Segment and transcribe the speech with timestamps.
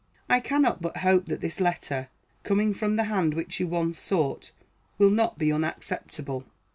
[0.27, 2.09] I cannot but hope that this letter,
[2.41, 4.49] coming from the hand which you once sought,
[4.97, 6.43] will not be unacceptable.